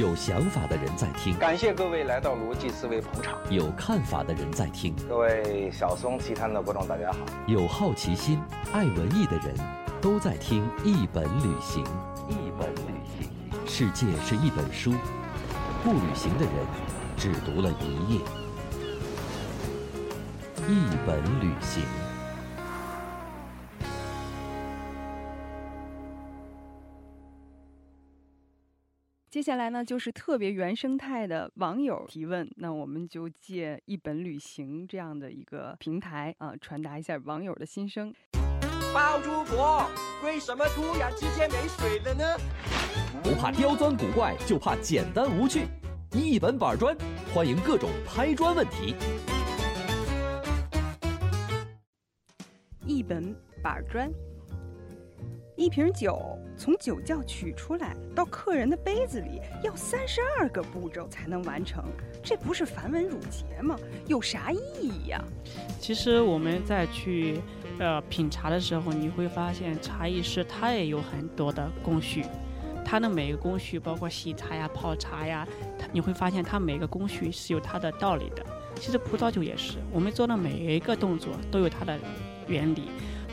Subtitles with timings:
[0.00, 3.38] 有想法的人在听，感谢各位来到逻辑思维捧场。
[3.50, 7.18] 有看法的人在听，各位小松奇谈的观众，大家好。
[7.46, 8.40] 有好奇心、
[8.72, 9.54] 爱文艺的人
[10.00, 11.84] 都在听一本旅行。
[12.30, 13.30] 一本旅行，
[13.66, 14.94] 世界是一本书，
[15.84, 16.54] 不旅行的人
[17.18, 18.20] 只读了一页。
[20.66, 21.82] 一本旅行。
[29.30, 38.12] 接下来呢，就是特别原生态的网友提问，那我们就借一本旅行这样的一个平台啊，传达一下网友的心声。
[38.92, 39.88] 包租婆，
[40.24, 42.24] 为什么突然之间没水了呢？
[43.22, 45.68] 不怕刁钻古怪，就怕简单无趣。
[46.10, 46.96] 一本板砖，
[47.32, 48.96] 欢迎各种拍砖问题。
[52.84, 54.10] 一本板砖。
[55.60, 61.84] 一瓶酒从酒窖取出来到客人的杯子里要三十二个步骤才能完成，
[62.22, 63.76] 这不是繁文缛节吗？
[64.06, 65.22] 有啥意义呀？
[65.78, 67.42] 其实我们在去
[67.78, 72.24] 呃品茶的时候，你会发现茶艺师他也有很多的工序，
[72.82, 75.46] 他的每一个工序包括洗茶呀、泡茶呀，
[75.92, 78.42] 你会发现他每个工序是有它的道理的。
[78.76, 82.00] 其实葡萄酒也是，我们做的每一个动作都有它的
[82.46, 82.84] 原理。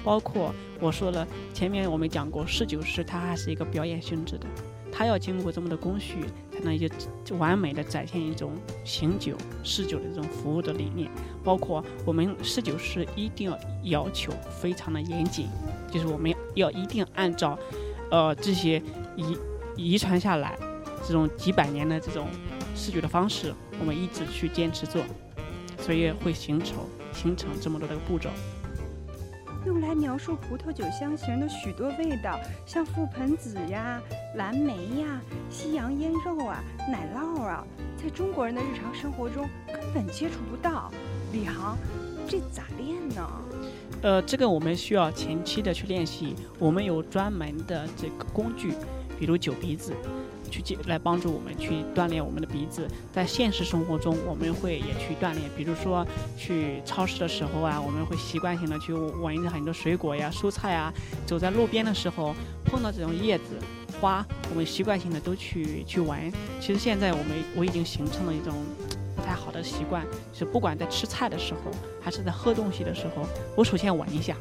[0.07, 4.47] 包括我说了，前面我们讲过，侍酒师他还是一个表演性质的，
[4.89, 6.79] 他要经过这么多工序，才能
[7.25, 8.53] 就完美的展现一种
[8.85, 9.35] 醒酒、
[9.65, 11.11] 侍酒的这种服务的理念。
[11.43, 15.49] 包括我们侍酒师一定要要求非常的严谨，
[15.91, 17.59] 就是我们要一定按照，
[18.09, 18.81] 呃这些
[19.17, 19.37] 遗
[19.75, 20.57] 遗传下来
[21.05, 22.29] 这种几百年的这种
[22.77, 25.03] 侍酒的方式，我们一直去坚持做，
[25.79, 26.77] 所以会形成
[27.11, 28.29] 形成这么多的步骤。
[29.67, 34.01] 用来描述葡萄酒香型的许多味道，像覆盆子呀、
[34.35, 37.67] 蓝莓呀、西洋腌肉啊、奶酪啊，
[38.01, 40.89] 在中国人的日常生活中根本接触不到。
[41.33, 41.77] 李航，
[42.29, 43.29] 这咋练呢？
[44.03, 48.73] 呃，这个我们需要前期的去练习，我们有专门的这个工具，
[49.19, 49.91] 比如酒鼻子。
[50.49, 56.05] 去来帮助我们去锻炼我们的鼻子，在现实生活中我们会也去锻炼，比如说
[56.37, 60.93] 去超市的时候啊，我们会习惯性的去闻着很多水果呀、蔬菜啊，
[61.25, 62.33] 走在路边的时候
[62.65, 63.59] 碰到这种叶子、
[63.99, 66.31] 花，我们习惯性的都去去闻。
[66.59, 68.53] 其实现在我们我已经形成了一种
[69.15, 71.71] 不太好的习惯，是不管在吃菜的时候，
[72.01, 74.35] 还是在喝东西的时候，我首先闻一下。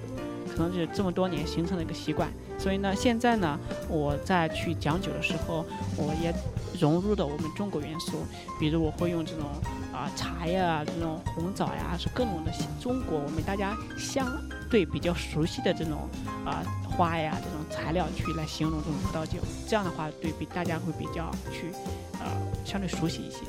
[0.56, 3.58] 可能是这么多年形成了一个习惯，所以呢，现在呢，
[3.88, 6.34] 我在去讲酒的时候，我也
[6.80, 8.24] 融入了我们中国元素，
[8.58, 9.44] 比如我会用这种
[9.92, 12.50] 啊茶呀、这种红枣呀，是各种的
[12.80, 14.26] 中国我们大家相
[14.70, 16.08] 对比较熟悉的这种
[16.46, 21.70] 啊花呀这种材料去来形容这种葡萄酒，这样的话对比大家会比较去
[22.18, 22.26] 呃
[22.64, 23.40] 相对熟悉一些。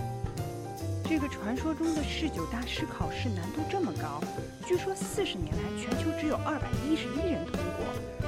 [1.10, 4.22] 这个传说中的侍酒大师考试难度这么高，
[4.68, 7.86] 据说四十年来全球只有二百一十一人通过。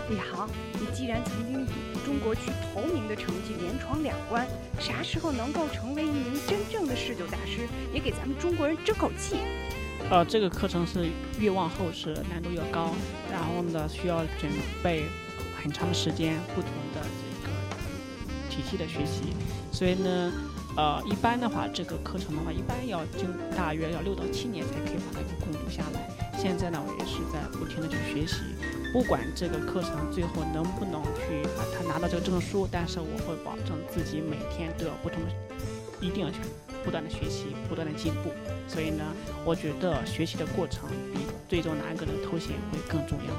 [0.09, 4.47] 李航，你既然曾经以中国区头名的成绩连闯两关，
[4.79, 9.35] 啥时候能够成为一名真正的侍酒大师，也给咱们中国人争口气？
[10.09, 12.95] 呃，这个课程是越往后是难度越高，
[13.29, 14.50] 然后呢需要准
[14.81, 15.03] 备
[15.62, 17.53] 很长时间，不同的这个
[18.50, 19.34] 体系的学习，
[19.69, 20.31] 所以呢。
[20.78, 26.09] 呃，一般的话，这个课程的话，一般要经大约要六到七年才可以把它给攻读下来。
[26.38, 28.38] 现在呢，我也是在不停的去学习，
[28.94, 35.31] 不管这个课程最后能不能去把它拿到这个证书，但是我会保证自己每天都要不同的，
[36.00, 36.38] 一定要去
[36.86, 38.31] 不断的学习，不断的进步。
[38.66, 39.03] 所以呢，
[39.44, 43.34] 我觉得学习的过程比最终拿一个人头衔会更重要。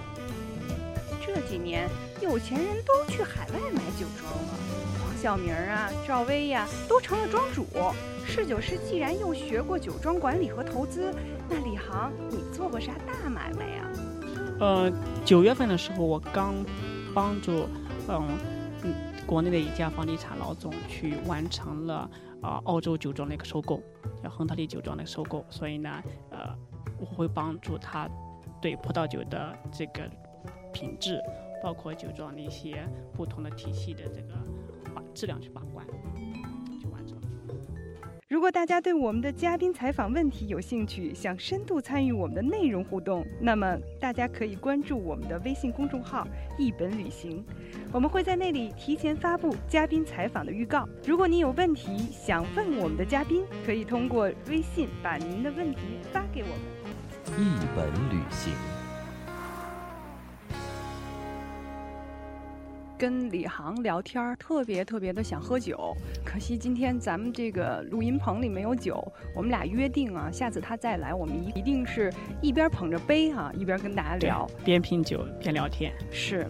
[1.25, 1.89] 这几年，
[2.21, 5.00] 有钱人都去海外买酒庄了。
[5.21, 7.67] 小明啊，赵薇呀，都成了庄主。
[8.25, 11.15] 侍酒师既然又学过酒庄管理和投资，
[11.47, 13.85] 那李航，你做过啥大买卖呀？
[14.61, 14.91] 呃，
[15.23, 16.55] 九月份的时候，我刚
[17.15, 17.69] 帮助
[18.09, 18.29] 嗯
[18.83, 18.95] 嗯
[19.27, 22.11] 国内的一家房地产老总去完成了
[22.41, 23.83] 啊澳洲酒庄的一个收购，
[24.25, 25.45] 叫亨特利酒庄的收购。
[25.51, 26.49] 所以呢，呃，
[26.99, 28.09] 我会帮助他
[28.59, 30.01] 对葡萄酒的这个
[30.73, 31.21] 品质，
[31.63, 34.35] 包括酒庄的一些不同的体系的这个。
[34.91, 35.87] 把质量去把关，
[36.81, 37.23] 就完成了。
[38.29, 46.25] 如果大家对我们的嘉宾采访问题有兴趣，想深度参与我们的内容互动，那么大家可以关注我们的微信公众号
[46.57, 47.45] “一本旅行”，
[47.93, 50.89] 我们会在那里提前发布嘉宾采访的预告。
[51.05, 55.81] 如果你有问题想问我们的嘉宾，可以通过微信把您的问题
[56.13, 56.57] 发给我们。
[57.37, 58.80] 一本旅行。
[63.01, 69.03] 跟李航聊天儿，特别特别的想喝酒，可惜今天咱们这个录音棚里没有酒。
[69.35, 72.13] 我们俩约定啊，下次他再来，我们一一定是
[72.43, 74.47] 一边捧着杯哈、一边跟大家聊。
[74.63, 75.91] 边品酒边聊天。
[76.11, 76.47] 是，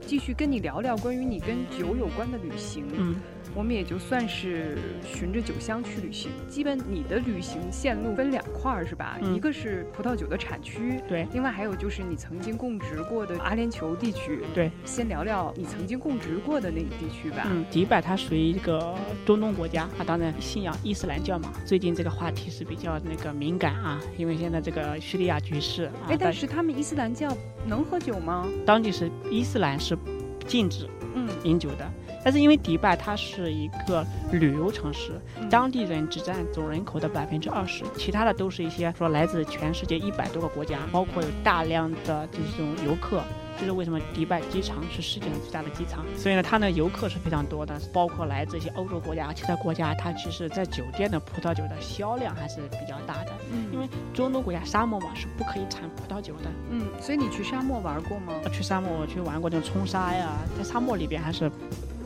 [0.00, 2.84] 继续跟你聊聊关于你跟酒有关的旅行。
[2.96, 3.14] 嗯，
[3.54, 6.30] 我们也就算是循着酒香去旅行。
[6.48, 9.18] 基本你的旅行线路分两块儿是吧？
[9.22, 14.40] 嗯一个是葡萄酒的产区，对另外还有就是你曾经供职过的阿联酋地区。
[14.54, 17.46] 对，先聊聊你曾经供职过的那个地区吧。
[17.50, 21.52] 嗯，迪拜它属于一个中东国家，啊，当然信仰伊斯兰教嘛。
[21.64, 27.36] 最近这个话题是比较那个敏感啊，因为现在这个叙利亚局势啊，哎，但是他们伊斯兰教
[27.66, 28.48] 能喝酒吗？
[28.66, 29.96] 当地是伊斯兰是
[30.46, 31.90] 禁止嗯，饮酒的。
[32.24, 43.22] 但是因为迪拜它是一个旅游城市，嗯当地人只占总人口的百分之二十，其他的都是一些说来自全世界一百多个国家，包括有大量的这种游客。
[43.56, 53.30] 这是为什么迪拜机场是世界上最大的机场，所以呢，它呢游客是非常多的，包括来自一些欧洲国家、其他国家，它其实在酒店的葡萄酒的销量还是比较大的。
[53.52, 58.32] 嗯因为中东国家沙漠嘛是不可以产葡萄酒的，嗯，所以你去沙漠玩过吗？
[58.52, 61.48] 去沙漠我去玩过那种冲沙呀，在沙漠里边还是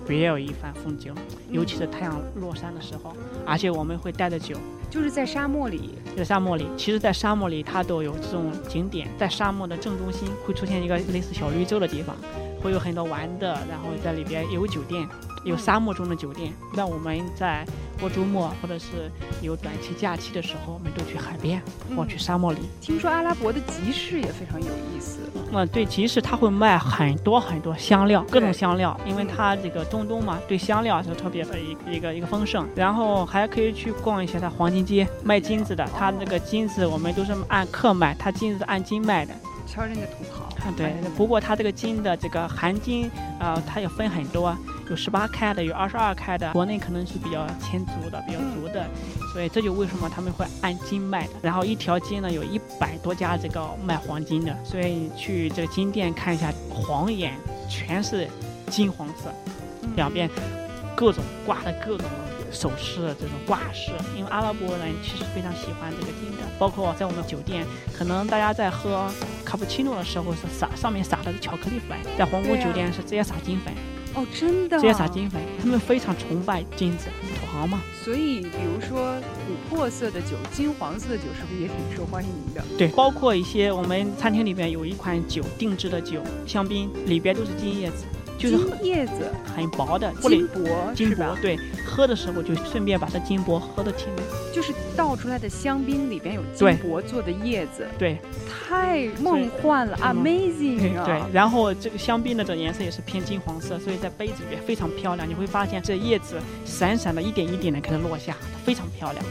[0.09, 1.15] 别有一番风景，
[1.51, 3.15] 尤其是太阳落山的时候，
[3.47, 4.57] 而且我们会带着酒，
[4.91, 5.91] 就是在沙漠里。
[6.17, 12.17] 在沙漠里，其实，在沙漠里它都有这种景点，在沙漠的正中心会出现一个类似小绿洲的地方，
[12.61, 15.07] 会有很多玩的，然后在里边有酒店，
[15.45, 16.53] 有沙漠中的酒店。
[16.75, 17.65] 那我们在
[17.99, 19.11] 过周末或者是
[19.43, 21.61] 有短期假期的时候，我们都去海边
[21.97, 22.59] 或嗯去沙漠里。
[22.81, 25.19] 听说阿拉伯的集市也非常有意思。
[25.53, 32.67] 嗯，对，集市它会卖很多很多香料，各种香料，因为嗯它这个中东嘛，对香料是特别的一一个一个丰盛。
[32.75, 39.35] 然后还可以去逛一下它黄金街，卖金子的，它那个金子我们都是按克卖，它金子是按斤卖的。
[39.67, 40.45] 瞧人家土豪。
[40.67, 44.57] 啊，对，不过它这个金的这个含金啊、它也分很多，
[44.91, 48.87] 有十八开的，有二十二开的，国内可能是比较千足的，比较足的，
[49.33, 51.33] 所以这就为什么他们会按斤卖的。
[51.43, 57.35] 然后一条街呢有一百多家这个卖黄金的，所以去这个金店看一下，黄眼
[57.69, 58.29] 全是
[58.71, 59.33] 金黄色，
[59.83, 59.91] 嗯。
[59.97, 60.29] 两边
[60.95, 62.07] 各种挂的各种
[62.51, 69.11] 首饰这种挂饰，因为阿拉伯人其实非常喜欢这个金的，包括在我们酒店，可能大家在喝
[69.45, 73.73] 卡布奇诺的时候是撒上面撒的是巧克力粉，在皇宫酒店是直接撒金粉，
[74.15, 74.79] 哦，真的。
[74.81, 75.09] 这些撒。
[75.09, 77.07] 金粉，他们非常崇拜金子，
[77.41, 77.81] 土豪嘛。
[78.05, 82.63] 所以，比如说琥珀色的酒、金黄色的酒，是不是也挺受欢迎的？
[82.77, 88.05] 对，包括一些我们餐厅里面有一款酒定制的酒，香槟里边都是金叶子，
[88.39, 94.07] 就是叶子、很薄的，金箔金箔对，喝的时候就顺便把它金箔喝的挺
[94.55, 98.17] 就是倒出来的香槟里边有金箔做的叶子，对。
[98.69, 101.05] 太梦幻了嗯，amazing 啊！
[101.07, 105.27] 对，然后这个香槟的这个颜色也是偏金黄色，所以在杯子里面非常漂亮。
[105.27, 106.37] 你会发现这叶子
[106.67, 109.25] 闪闪的，一点一点的开始落下，非常漂亮。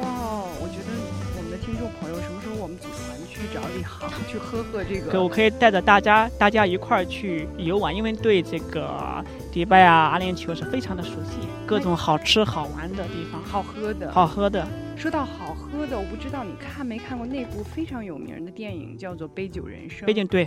[0.00, 0.90] 哇，我觉得
[1.38, 3.11] 我们的听众朋友，什么时候我们组团
[3.42, 5.10] 去找李航去喝喝这个？
[5.10, 14.12] 对我可以带着大家，大家一块儿去游玩，因为对这个迪拜啊、阿联酋是非常的熟悉，各种好吃好玩的地方，好喝的。
[14.12, 14.64] 好喝的。
[14.96, 20.02] 说到好喝的，我不知道你看没看过那部非常有名的电影，叫做《杯酒人生》。
[20.06, 20.46] 杯酒对。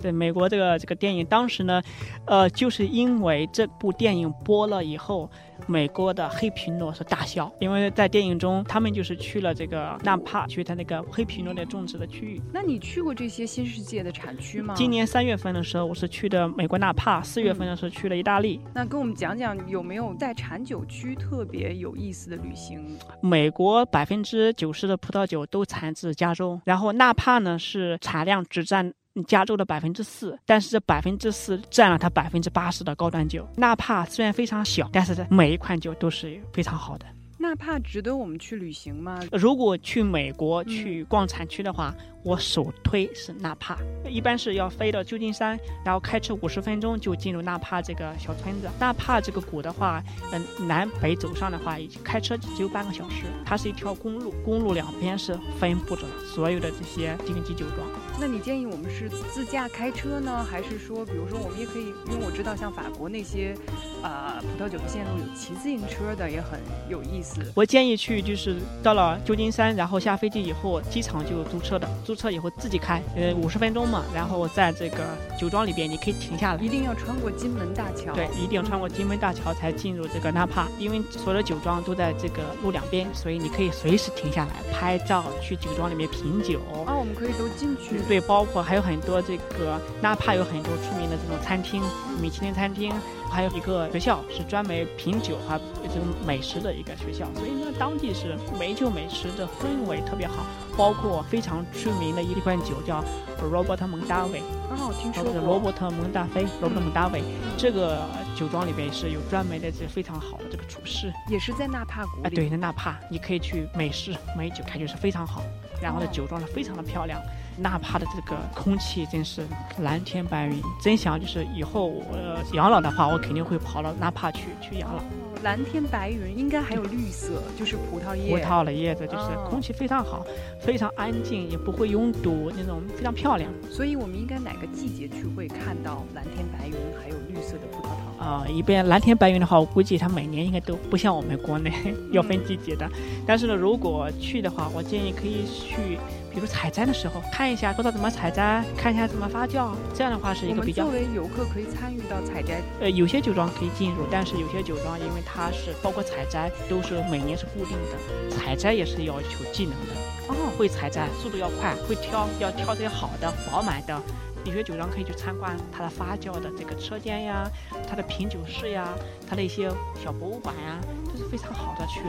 [0.00, 1.82] 对美国这个这个电影，当时呢，
[2.26, 5.30] 呃，就是因为这部电影播了以后，
[5.66, 12.40] 美国的黑皮诺是大笑，因为在电影中，他们就是去了这个纳帕，去他那个黑皮诺的种植的区域。
[12.52, 14.74] 那你去过这些新世界的产区吗？
[14.76, 18.60] 今年三月份的时候，我是去的美国纳帕；四月份的时候去了意大利。
[18.74, 22.98] 那跟我们讲讲有没有在产酒区特别有意思的旅行？
[23.20, 28.92] 美国百分之九十的葡萄酒都产自加州，然后纳帕呢是产量只占。
[29.24, 33.46] 加州的百分之四，但是这百分之四占了它百分之八十的高端酒。
[33.56, 37.06] 纳帕虽然非常小，但是每一款酒都是非常好的。
[37.40, 39.18] 纳帕值得我们去旅行吗？
[39.32, 48.68] 如果去美国嗯去逛产区的话，我首推是纳帕，一般是要飞到旧金山，然后开车五十分钟就进入纳帕这个小村子。
[48.78, 53.24] 纳帕这个谷的话，嗯、南北走上的话，开车只有半个小时。
[53.42, 56.02] 它是一条公路，公路两边是分布着
[56.34, 57.88] 所有的这些顶级酒庄。
[58.20, 63.56] 那你建议我们是自驾开车呢，还是说，比如说我们也可以，因为我知道像法国那些，
[64.02, 67.29] 呃，葡萄酒的线路有骑自行车的，也很有意思。
[67.30, 67.40] 思。
[67.54, 76.70] 我建议去就是到了旧金山，然后下飞机以后，机场就有租车的，租车以后自己开，呃，五十分钟嘛，然后在这个酒庄里边你可以停下来一。
[76.70, 78.14] 定要穿过金门大桥。
[78.14, 86.60] 对，一定要穿过金门大桥才进入这个纳帕，因为所有的酒庄都在这个路两边，所以你可以随时停下来拍照，去酒庄里面品酒。
[87.00, 87.98] 啊，我们可以都进去。
[88.06, 91.82] 对，包括还有很多这个纳帕有很多出名的这种餐厅，
[92.20, 92.92] 米其林餐厅，
[93.30, 100.44] 还有一个学校是专门品酒和这种美食的一个学校，所以呢，当地是美酒美食的氛围特别好，
[100.76, 103.02] 包括非常出名的一款酒叫
[103.42, 105.48] Robert 蒙大卫，哦，听说或者是过。
[105.48, 107.22] 罗伯特蒙大菲，罗伯特蒙大卫，
[107.56, 108.02] 这个
[108.36, 115.42] 酒庄里边是有专门的这非常好的这个厨师，也是在纳帕谷啊，对，那纳帕你可以去美式美酒，感觉是非常好。
[115.80, 117.20] 然后呢哦，酒庄呢非常的漂亮，
[117.56, 119.46] 纳帕的这个空气真是
[119.78, 120.60] 蓝天白云。
[120.80, 125.02] 真想就是以后我呃养老的话，我肯定会跑到纳帕去去养老。
[125.40, 128.36] 哦蓝天白云，应该还有绿色，就是葡萄叶。
[128.36, 130.24] 葡萄的叶子就是哦空气非常好，
[130.60, 133.50] 非常安静，也不会拥堵，那种非常漂亮。
[133.70, 138.26] 所以我们应该哪个季节去会看到蓝天白云，还有绿色的葡萄藤？
[138.26, 141.72] 啊、一边蓝天白云的话，我估计它每年应该都不像我们国内
[142.12, 142.86] 要分季节的。
[143.26, 145.98] 但是呢，如果去的话，我建议可以去，
[146.32, 152.60] 比如采摘的时候看一下，不知道怎么采摘，看一下怎么发酵，这样的话是一个比较作为游客可以参与到采摘。
[152.80, 159.94] 呃，有些酒庄可以进入，但是有些酒庄因为它是包括采摘都是每年是固定的，采摘也是要求技能的。
[160.28, 164.00] 哦，会采摘，速度要快，会挑，要挑这些好的、饱满的。
[164.44, 167.48] 有些酒庄可以去参观它的发酵的这个车间呀，
[167.88, 168.88] 它的品酒室呀，
[169.28, 169.70] 它的一些
[170.02, 172.00] 小博物馆呀，都是非常好的去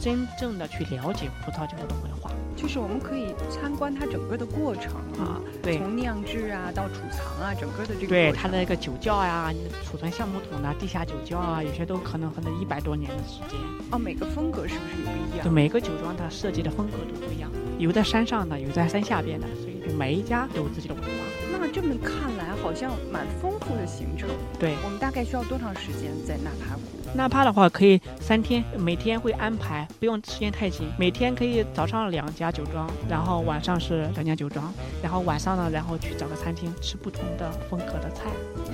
[0.00, 2.30] 真正的去了解葡萄酒的文化。
[2.56, 13.58] 就是我们可以参观它整个的过程啊，对从酿制啊到储藏啊，整个的这个对，它的那个酒窖呀，你储存橡木桶啊，地下酒窖啊，有些都可能可能一百多年的时间。
[13.90, 15.44] 哦，每个风格是不是也不一样？
[15.44, 15.50] 就？
[15.50, 21.23] 每个酒庄它设计的风格都不一样，有在山上的，有在山下边的，所以每一家都有自己的文化。
[21.66, 24.28] 那这么看来，好像蛮丰富的行程。
[24.60, 27.16] 对，我们大概需要多长时间在纳帕谷？
[27.16, 30.86] 纳帕的话可以三天，每天会安排，不用时间太紧。
[30.98, 34.70] 每天可以早上两家酒庄，然后晚上是两家酒庄，
[35.02, 38.24] 然后晚上呢，然后去找个餐厅吃不同的风格的菜。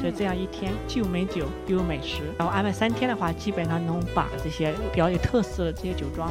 [0.01, 6.29] 所以这样一天既有美酒又有美食，然后安排三天的话，基本上能把这些比较有特色的这些酒庄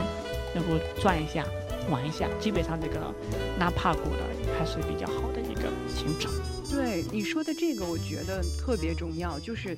[0.53, 1.45] 能够转一下、
[1.89, 2.27] 玩一下。
[2.39, 3.13] 基本上这个
[3.57, 4.23] 纳帕谷的
[4.57, 6.31] 还是比较好的一个行程。
[6.71, 9.75] 对你说的这个，我觉得特别重要，就是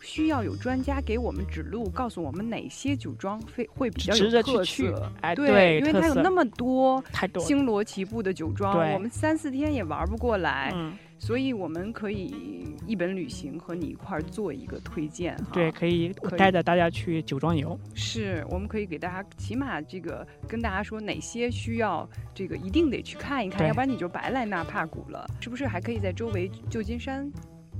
[0.00, 5.12] 需要有专家给我们指路，告诉我们哪些酒庄会会比较值有特得去去色。
[5.20, 7.04] 哎对，对因为它有那么多
[7.38, 15.50] 星罗棋布的酒庄，我们三四天也玩不过来，嗯，所以我们可以一本旅行和你一块儿做一个推荐哈。
[15.52, 17.78] 对，可以带着大家去酒庄游。
[17.94, 25.24] 是，我们可以给大家起码这个跟大家说哪些需要这个一定得去看一看，要不然你就白来纳帕谷了。
[25.40, 27.30] 是不是还可以在周围旧金山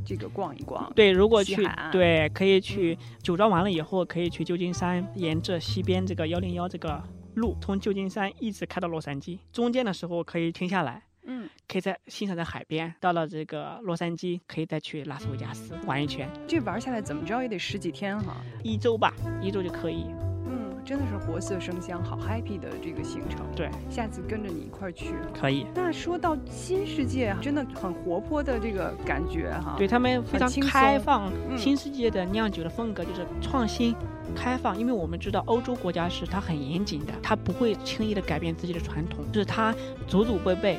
[0.06, 0.92] 这个逛一逛？
[0.94, 7.02] 对，如果去对，可以去酒庄完了以后，可以去旧金山，沿着西边这个幺零幺这个
[7.34, 9.40] 路，从旧金山一直开到洛杉矶。
[9.52, 12.93] 中间的时候可以停下来，嗯，可以在欣赏在海边。
[13.00, 18.37] 到了这个洛杉矶，可以再去拉斯维加斯玩一圈，这玩下来怎么着也得十几天哈。
[18.62, 20.07] 一周吧，一周就可以。
[20.45, 23.47] 嗯，真的是活色生香，好 happy 的这个行程。
[23.55, 25.14] 对，下次跟着你一块儿去。
[25.33, 25.67] 可以。
[25.75, 29.76] 那说到新世界，真的很活泼的这个感觉哈。
[29.79, 33.95] 对他们非常开放，嗯新世界的酿酒的风格就是创新、
[34.35, 34.79] 开放。
[34.79, 39.75] 因为我们知道欧洲国家是它很严谨的，它不会轻易的改变自己的传统，就是它
[40.07, 40.79] 祖祖辈辈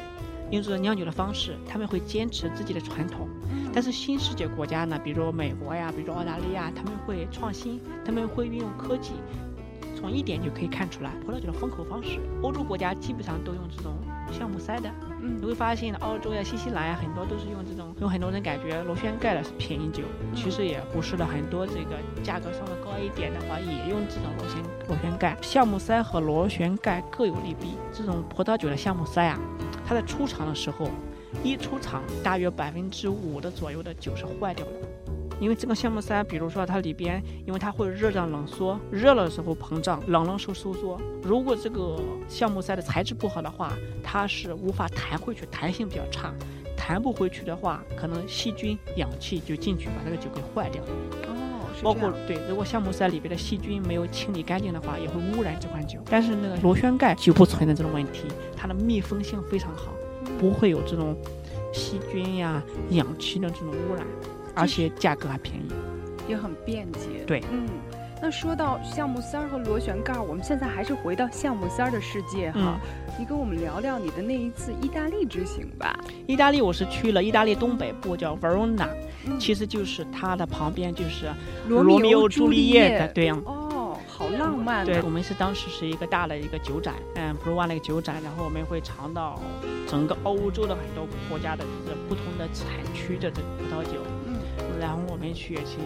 [0.53, 3.27] 用这种酿酒的方式，他们会坚持自己的传统。
[3.49, 9.13] 嗯，但是新世界国家呢，比如美国呀，比如澳大利亚，他们会创新，他们会运用科技。
[9.95, 13.95] 从一点就可以看出来，葡萄酒的封口方式，欧洲国家基本上都用这种
[14.31, 14.89] 橡木塞的，
[15.21, 20.03] 嗯你会发现，澳洲呀、新西兰呀，很多都是用这种，有很多人感觉螺旋盖的是便宜酒，
[20.35, 25.37] 其实也不是的，很多这个价格稍微高一点的话，也用这种螺旋螺旋盖。
[25.41, 27.75] 橡木塞和螺旋盖各有利弊。
[27.91, 29.39] 这种葡萄酒的橡木塞啊，
[29.87, 30.89] 它在出厂的时候，
[31.43, 34.71] 一出厂大约百分之五的左右的酒是坏掉的。
[35.39, 40.99] 因为这个橡木塞，比如说它里边，因为它会热胀冷缩，热了的时候膨胀，冷了时候收缩。
[41.21, 41.99] 如果这个
[42.29, 46.33] 橡木塞的材质不好的话，它是无法弹回去，弹性比较差。
[46.77, 50.83] 弹不回去的话，可能细菌、氧气就进去，把这个酒给坏掉。
[50.83, 55.99] 哦，包括对，如果橡木塞里边的细菌没有清理干净的话，也会污染这款酒。
[56.09, 58.25] 但是那个螺旋盖就不存在这种问题，
[58.55, 59.93] 它的密封性非常好，
[60.37, 61.15] 不会有这种
[61.73, 64.05] 细菌呀、氧气的这种污染，
[64.55, 65.71] 而且价格还便宜。
[66.27, 67.23] 也很便捷。
[67.27, 67.67] 对嗯，
[68.21, 72.59] 那说到橡木塞儿和螺旋盖儿，我们现在还是回到橡木塞儿的世界哈。
[72.59, 72.79] 嗯
[73.19, 75.95] 你跟我们聊聊你的那一次意大利之行吧。
[76.25, 78.87] 意大利我是去了意大利东北部叫 Verona，、
[79.27, 81.31] 嗯其实就是它的旁边就是
[81.67, 83.37] 罗罗密欧朱丽叶的，对呀。
[83.45, 84.83] 哦，好浪漫、啊。
[84.83, 89.39] 对，我们是当时是一个大的一个酒展，嗯，普罗旺那个酒展，然后我们会尝到
[89.87, 94.12] 整个欧洲的很多国家的就是不同的产区的这个葡萄酒，嗯，
[94.83, 95.79] 然后我们去去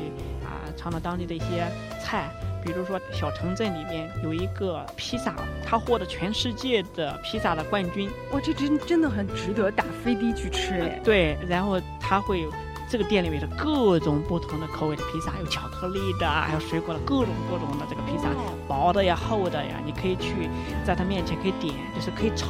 [0.44, 1.72] 啊尝尝当地的一些
[2.04, 2.30] 菜，
[2.63, 11.00] 比如说小城镇里面有一个披萨，它获得全世界的披萨的冠军，哇，这真真的很值得打飞的去吃哎。
[11.04, 12.51] 对，然后它会有。
[12.89, 20.50] 这个店里面的各种不同的口味的披萨，有巧克力的，还有水果的，各种各种的这个披萨，哦薄的呀、厚的呀，你可以去
[20.86, 22.48] 在他面前可以点，就是可以尝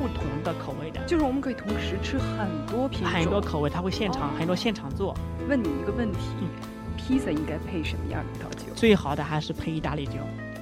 [0.00, 5.14] 不同的口味的，就是我们可以同时吃很多品种，很多口味，他会现场、哦很多现场做。
[5.46, 6.48] 问你一个问题，嗯
[6.96, 8.72] 披萨应该配什么样的葡萄酒？
[8.74, 10.12] 最好的还是配意大利酒，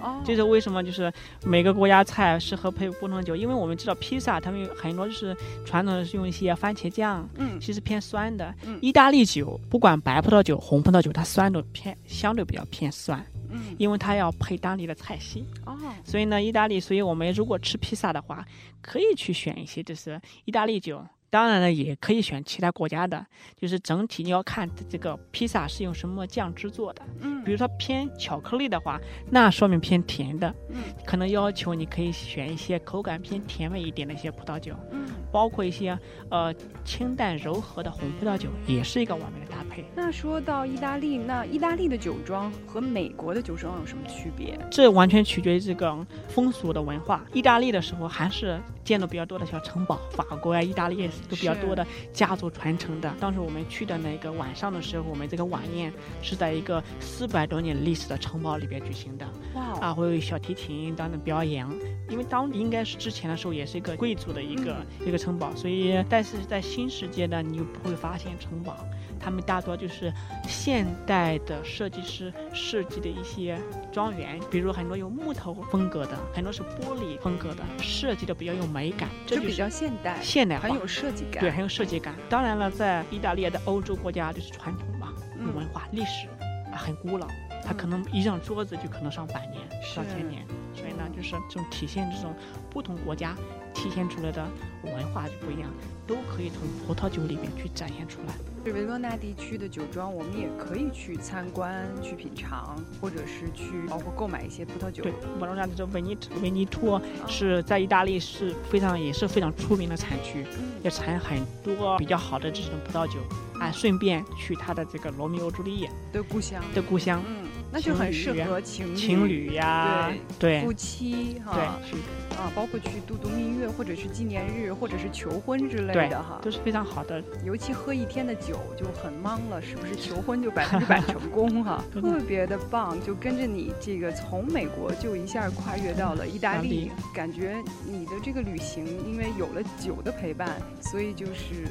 [0.02, 0.82] 哦，这是为什么？
[0.82, 1.12] 就是
[1.44, 8.52] 每个国家菜适合配不同的酒，因为我们知道披萨他们有很多就是传统的是用一些番茄酱，嗯其实偏酸的。
[8.64, 15.44] 嗯意大利酒不管白葡萄酒、红葡萄酒，它酸度偏相对比较偏酸，嗯因为它要配当地的菜系。
[15.64, 18.44] 哦所以呢，意大利，所以我们如果吃披萨的话，
[18.80, 21.04] 可以去选一些就是意大利酒。
[21.30, 27.02] 当然了，也可以选其他国家的，就是整体你要看这个披萨是用什么酱制作的。
[27.20, 28.98] 嗯比如说偏巧克力的话，
[29.30, 35.06] 那说明偏甜的，嗯可能要求你可以选一些口感偏甜美一点的一些葡萄酒，嗯。
[35.30, 35.98] 包括一些
[36.30, 36.54] 呃
[36.84, 39.84] 清淡柔和的红葡萄酒，也是一个完美的搭配。
[39.94, 44.58] 那说到意大利，那意大利的酒庄和美国的酒庄有什么区别？
[44.70, 47.24] 这完全取决于这个风俗的文化。
[47.32, 53.14] 意大利的时候还是建的比较多的小城堡，法国啊、意大利也是都比较多的家族传承的。
[53.20, 55.92] 当时我们去的那个晚上的时候，我们这个晚宴
[56.22, 61.66] 是在一个四百多年历史的城堡里边举行的哇哦啊，会有小提琴当的表演。
[62.08, 68.76] 因为当应该是之前的时候也是一个贵族的一个、一个城堡，所以但是在新世界呢，你就不会发现城堡。
[69.20, 70.12] 他们大多就是
[70.46, 73.58] 现代的设计师设计的一些
[73.90, 81.40] 庄园，比如很多有木头风格的，很多是玻璃风格的，设计的比较有美感，这就就比较现代，现代化，很有设计感。
[81.40, 82.14] 对，很有设计感。
[82.28, 86.28] 当然了，在意大利的欧洲国家就是传统嘛，有嗯文化历史
[86.72, 87.26] 啊，很古老，
[87.64, 90.46] 它可能一张桌子就可能上百年、上千年，
[90.78, 92.32] 所以呢，就是这种体现这种
[92.70, 93.34] 不同国家
[93.74, 94.46] 体现出来的
[94.84, 95.68] 文化就不一样，
[96.06, 98.34] 都可以从葡萄酒里面去展现出来。
[98.72, 105.02] 维罗纳地区的酒庄，我们也可以去参观、去品尝，或者是去包括购买一些葡萄酒。
[105.02, 113.18] 对，维罗纳的这维尼维尼托是在意大利是非常也是非常出名的产区，嗯也产很多比较好的这种葡萄酒
[113.58, 116.62] 啊，顺便去他的这个罗密欧朱丽叶的故乡。
[116.74, 121.96] 的故乡，嗯，那就很适合情侣、情侣呀，对夫妻哈，对去
[122.36, 126.40] 啊，包括去度度蜜月，或者是纪念日，或者是求婚之类的哈。
[126.42, 127.22] 都是非常好的。
[127.44, 131.84] 尤其喝一天的酒就很忙了，是不是求婚就百分之百 成功哈？
[131.92, 140.48] 特别的棒，就跟着你这个从美国就一下跨越到了意大利，感觉你的这个旅行因为有了酒的陪伴，
[140.80, 141.66] 所以就是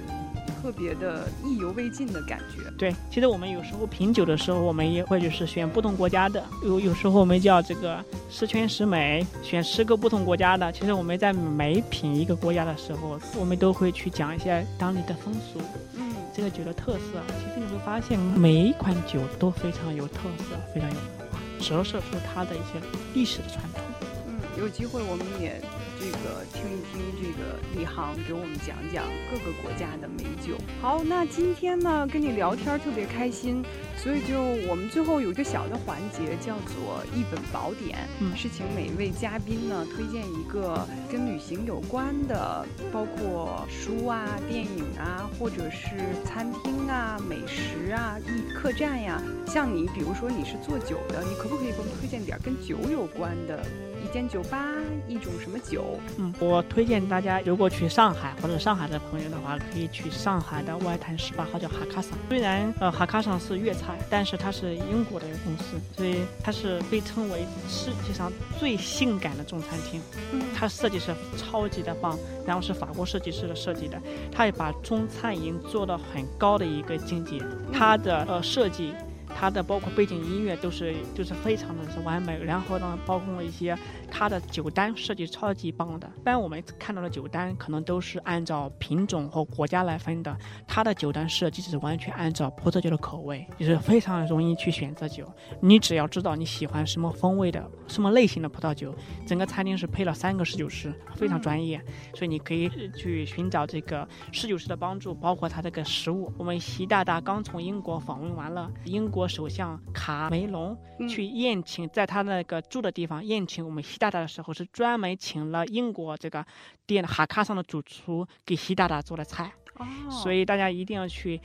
[0.62, 2.70] 特别的意犹未尽的感觉。
[2.78, 10.72] 对，其实我们有时候品酒的时候，我们也会就是选不同国家的，有有时候我们叫这个十全十美，选十个不同国家的。
[10.72, 15.60] 其实我们在每品一个国家的时候，我们都会去讲一些当地的风俗，
[15.96, 17.22] 嗯，这个酒的特色。
[17.40, 22.80] 其实你会发现，每一款酒都非常有特色，非常有文化，折射出它的一些
[23.14, 23.82] 历史的传统。
[24.28, 25.62] 嗯，有机会我们也
[26.00, 30.56] 这个听一听这个李航给我们讲讲各个国家的美酒。
[30.80, 33.64] 好，那今天呢跟你聊天儿特别开心，
[33.98, 45.88] 所以就我们最后有一个小的环节叫做一本宝典，嗯是请每一位嘉宾呢推荐一个跟旅行有关的，包括书啊、电影啊，或者是
[46.24, 49.22] 餐厅啊、美食啊、一客栈呀。
[49.46, 53.60] 像你，比如说你是做酒的，你可不可以给我们推荐点儿跟酒有关的？
[54.04, 54.64] 一间酒吧，
[55.08, 56.00] 一种什么酒？
[56.18, 62.18] 嗯，我推荐大家，如果去上海或者上海的朋友的话，可以去上海的外滩十八号叫哈卡桑。
[62.30, 70.02] 虽然呃哈卡桑是粤菜，但是它是英国的一个公司，所以它是被称为世界上最性感的中餐厅。
[70.34, 77.40] 嗯它设计是超级的棒，然后是法国设计师的设计的，它也把中餐已经做到很高的一个境界。
[77.72, 78.94] 它的呃设计。
[79.36, 83.78] 它的包括背景音乐都是就是非常的是完美，然后呢，包括一些
[84.10, 86.10] 它的酒单设计超级棒的。
[86.18, 90.36] 一般我们看到的酒单可能都是按照品种和国家来分的，
[90.68, 95.32] 它的酒单设计是完全按照葡萄酒的口味，就是非常容易去选择酒。
[95.62, 98.94] 你只要知道你喜欢什么风味的、什么类型的葡萄酒，
[99.26, 101.80] 整个餐厅是配了三个侍酒师，非常专业，
[102.16, 106.32] 所以你可以去寻找这个侍酒师的帮助，包括他这个食物。
[106.38, 110.78] 我们习大大刚从英国访问完了，英国首相卡梅隆
[111.10, 116.46] 去宴请，在他那个住的地方宴请我们习大大的时候，是专门请了英国这个
[116.86, 119.52] 店的哈卡上的主厨给习大大做的菜。
[119.78, 121.42] 哦，所以大家一定要去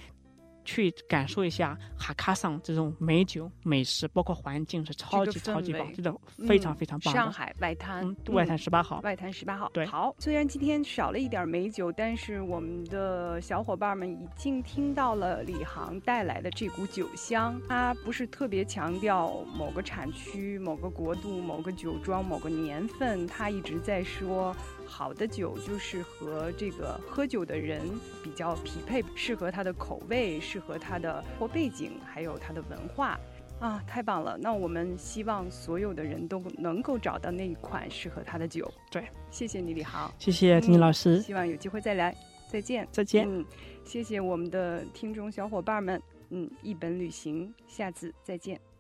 [0.65, 6.15] 去感受一下哈卡桑这种美酒、美食，包括环境是超级这个超级棒，围真的
[6.47, 7.21] 非常嗯非常棒的。
[7.21, 9.71] 上海外滩嗯，，外滩十八号，外滩十八号。
[9.73, 17.61] 对好，虽然今天少了一点美酒，但是我们的小伙伴们已经听到了李航带来的这股酒香。
[17.69, 24.55] 他不是特别强调某个产区、某个国度、某个酒庄、某个年份，他一直在说。
[24.93, 27.81] 好的酒就是和这个喝酒的人
[28.23, 33.19] 比较匹配，适合他的口味，适合他的或背景，还有他的文化。
[33.59, 34.37] 啊，太棒了！
[34.37, 38.71] 那我们希望所有的人都能够找到那一款适合他的酒。
[38.91, 40.13] 对，谢谢你，李航。
[40.19, 42.15] 谢谢金金老嗯师，希望有机会再来，
[42.49, 42.87] 再见。
[42.91, 43.27] 再见。
[43.27, 43.45] 嗯，
[43.85, 46.03] 谢谢我们的听众小伙伴们。
[46.31, 48.72] 嗯，一本旅行，下次再见。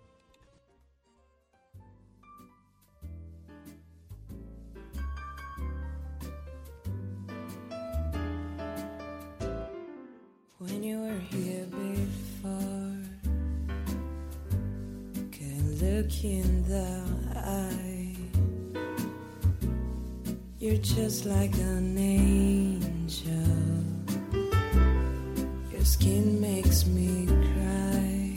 [10.64, 12.94] When you were here before,
[15.32, 17.02] can look in the
[17.34, 18.14] eye.
[20.60, 23.48] You're just like an angel.
[25.72, 28.36] Your skin makes me cry.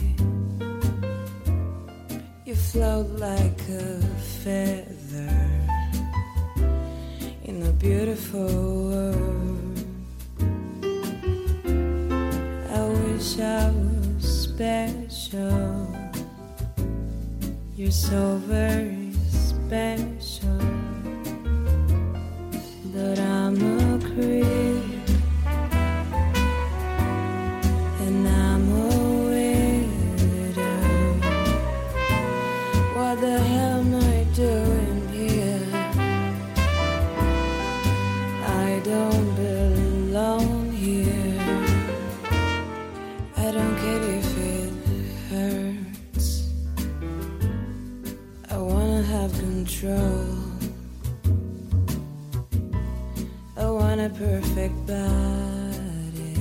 [2.46, 4.02] You float like a
[4.42, 5.38] feather
[7.44, 9.55] in a beautiful world.
[13.38, 15.96] Was special.
[17.76, 20.15] You're so very special.
[49.66, 50.28] Control.
[53.58, 56.36] I want a perfect body.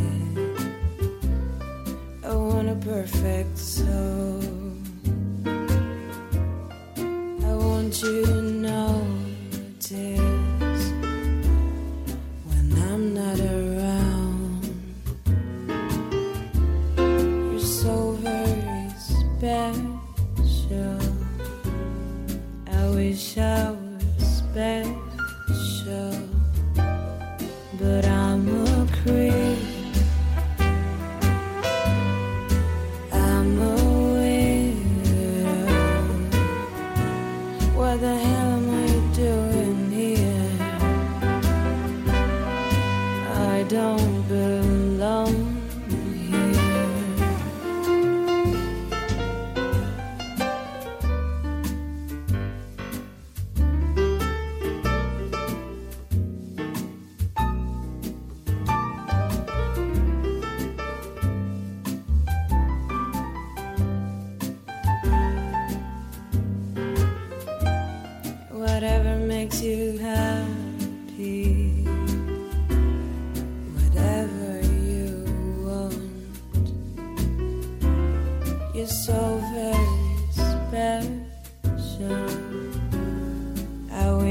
[2.23, 4.44] I want a perfect soul.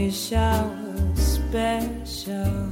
[0.06, 2.63] Wish I was special.